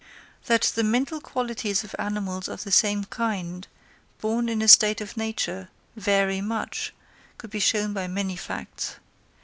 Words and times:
That 0.45 0.63
the 0.73 0.83
mental 0.83 1.21
qualities 1.21 1.83
of 1.83 1.95
animals 1.99 2.47
of 2.47 2.63
the 2.63 2.71
same 2.71 3.03
kind, 3.05 3.67
born 4.19 4.49
in 4.49 4.63
a 4.63 4.67
state 4.67 4.99
of 4.99 5.15
nature, 5.15 5.69
vary 5.95 6.41
much, 6.41 6.91
could 7.37 7.51
be 7.51 7.59
shown 7.59 7.93
by 7.93 8.07
many 8.07 8.35
facts. 8.35 8.95